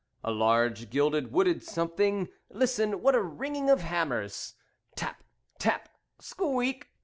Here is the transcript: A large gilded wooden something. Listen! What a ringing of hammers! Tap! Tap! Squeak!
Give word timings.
A 0.23 0.31
large 0.31 0.89
gilded 0.89 1.31
wooden 1.31 1.61
something. 1.61 2.29
Listen! 2.49 3.03
What 3.03 3.13
a 3.13 3.21
ringing 3.21 3.69
of 3.69 3.81
hammers! 3.81 4.55
Tap! 4.95 5.23
Tap! 5.59 5.89
Squeak! 6.17 6.87